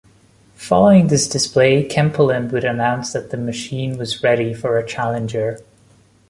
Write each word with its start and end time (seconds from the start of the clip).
Following 0.55 1.09
this 1.09 1.27
display, 1.29 1.87
Kempelen 1.87 2.51
would 2.51 2.63
announce 2.63 3.13
that 3.13 3.29
the 3.29 3.37
machine 3.37 3.99
was 3.99 4.23
ready 4.23 4.51
for 4.51 4.79
a 4.79 4.83
challenger. 4.87 5.59